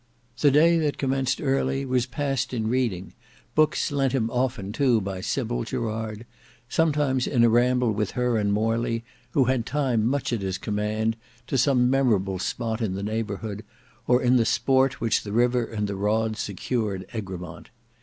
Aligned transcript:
The 0.39 0.49
day 0.49 0.79
that 0.79 0.97
commenced 0.97 1.39
early, 1.39 1.85
was 1.85 2.07
past 2.07 2.55
in 2.55 2.65
reading—books 2.67 3.91
lent 3.91 4.13
him 4.13 4.31
often 4.31 4.71
too 4.71 4.99
by 4.99 5.21
Sybil 5.21 5.63
Gerard—sometimes 5.63 7.27
in 7.27 7.43
a 7.43 7.49
ramble 7.49 7.91
with 7.91 8.13
her 8.17 8.35
and 8.37 8.51
Morley, 8.51 9.03
who 9.33 9.43
had 9.43 9.63
time 9.67 10.07
much 10.07 10.33
at 10.33 10.41
his 10.41 10.57
command, 10.57 11.17
to 11.45 11.55
some 11.55 11.87
memorable 11.87 12.39
spot 12.39 12.81
in 12.81 12.95
the 12.95 13.03
neighbourhood, 13.03 13.63
or 14.07 14.23
in 14.23 14.37
the 14.37 14.43
sport 14.45 14.99
which 15.01 15.21
the 15.21 15.31
river 15.31 15.63
and 15.63 15.87
the 15.87 15.95
rod 15.95 16.35
secured 16.35 17.05
Egremont. 17.13 17.69